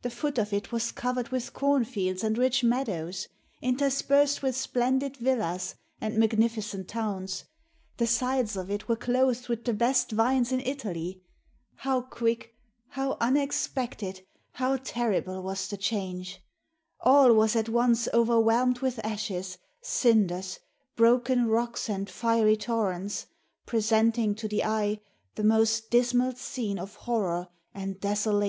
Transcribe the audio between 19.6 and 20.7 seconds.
cinders,